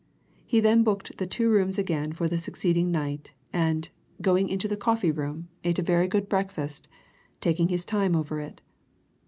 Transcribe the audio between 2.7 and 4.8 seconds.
night, and, going into the